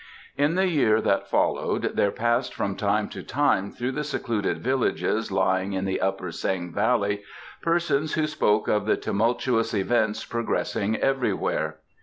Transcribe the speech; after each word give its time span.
In 0.35 0.55
the 0.55 0.65
year 0.67 0.99
that 0.99 1.29
followed 1.29 1.91
there 1.95 2.09
passed 2.09 2.55
from 2.55 2.75
time 2.75 3.07
to 3.09 3.21
time 3.21 3.69
through 3.69 3.91
the 3.91 4.03
secluded 4.03 4.57
villages 4.63 5.31
lying 5.31 5.73
in 5.73 5.85
the 5.85 6.01
Upper 6.01 6.31
Seng 6.31 6.73
valley 6.73 7.21
persons 7.61 8.15
who 8.15 8.25
spoke 8.25 8.67
of 8.67 8.87
the 8.87 8.97
tumultuous 8.97 9.75
events 9.75 10.25
progressing 10.25 10.95
everywhere. 10.97 11.75